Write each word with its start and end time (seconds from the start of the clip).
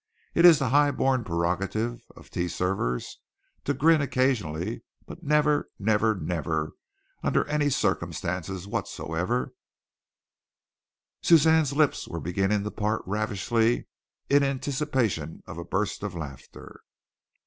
It 0.33 0.45
is 0.45 0.57
the 0.57 0.69
high 0.69 0.89
born 0.89 1.23
prerogative 1.23 2.01
of 2.15 2.31
tea 2.31 2.47
servers 2.47 3.19
to 3.65 3.75
grin 3.75 4.01
occasionally, 4.01 4.81
but 5.05 5.21
never, 5.21 5.69
never, 5.77 6.15
never 6.15 6.71
under 7.21 7.47
any 7.47 7.69
circumstances 7.69 8.65
whatsoever" 8.67 9.53
Suzanne's 11.21 11.73
lips 11.73 12.07
were 12.07 12.19
beginning 12.19 12.63
to 12.63 12.71
part 12.71 13.03
ravishingly 13.05 13.85
in 14.27 14.41
anticipation 14.43 15.43
of 15.45 15.59
a 15.59 15.63
burst 15.63 16.01
of 16.01 16.15
laughter. 16.15 16.81